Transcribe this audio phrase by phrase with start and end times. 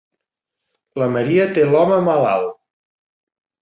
[1.03, 2.61] La Maria té l'home malalt.